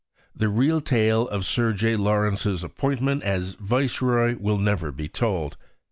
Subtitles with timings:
[0.35, 1.95] The real tale of Sir J.
[1.95, 5.57] Lawrence's appointment as Viceroy will never be told.